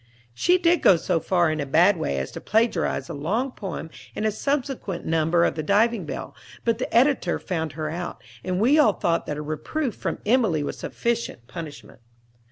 She 0.33 0.57
did 0.57 0.81
go 0.81 0.95
so 0.95 1.19
far 1.19 1.51
in 1.51 1.59
a 1.59 1.65
bad 1.67 1.95
way 1.95 2.17
as 2.17 2.31
to 2.31 2.41
plagiarize 2.41 3.07
a 3.07 3.13
long 3.13 3.51
poem 3.51 3.91
in 4.15 4.25
a 4.25 4.31
subsequent 4.31 5.05
number 5.05 5.45
of 5.45 5.53
the 5.53 5.61
"Diving 5.61 6.07
Bell" 6.07 6.35
but 6.65 6.79
the 6.79 6.91
editor 6.91 7.37
found 7.37 7.73
her 7.73 7.87
out, 7.87 8.19
and 8.43 8.59
we 8.59 8.79
all 8.79 8.93
thought 8.93 9.27
that 9.27 9.37
a 9.37 9.43
reproof 9.43 9.93
from 9.93 10.17
Emilie 10.25 10.63
was 10.63 10.79
sufficient 10.79 11.45
punishment. 11.45 11.99